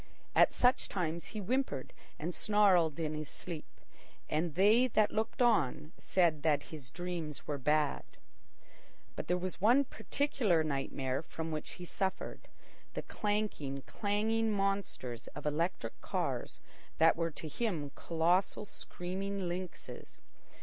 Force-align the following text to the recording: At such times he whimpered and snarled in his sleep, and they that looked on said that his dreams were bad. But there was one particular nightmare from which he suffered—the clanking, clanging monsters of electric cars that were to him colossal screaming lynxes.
At 0.33 0.51
such 0.51 0.89
times 0.89 1.25
he 1.25 1.39
whimpered 1.39 1.93
and 2.17 2.33
snarled 2.33 2.99
in 2.99 3.13
his 3.13 3.29
sleep, 3.29 3.79
and 4.27 4.55
they 4.55 4.87
that 4.87 5.11
looked 5.11 5.43
on 5.43 5.91
said 5.99 6.41
that 6.41 6.63
his 6.73 6.89
dreams 6.89 7.45
were 7.45 7.59
bad. 7.59 8.01
But 9.15 9.27
there 9.27 9.37
was 9.37 9.61
one 9.61 9.83
particular 9.83 10.63
nightmare 10.63 11.21
from 11.21 11.51
which 11.51 11.73
he 11.73 11.85
suffered—the 11.85 13.01
clanking, 13.03 13.83
clanging 13.85 14.51
monsters 14.51 15.27
of 15.35 15.45
electric 15.45 16.01
cars 16.01 16.61
that 16.97 17.15
were 17.15 17.29
to 17.29 17.47
him 17.47 17.91
colossal 17.93 18.65
screaming 18.65 19.47
lynxes. 19.47 20.17